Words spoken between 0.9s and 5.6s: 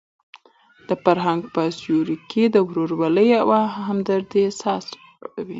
فرهنګ په سیوري کې د ورورولۍ او همدردۍ احساسات غوړېږي.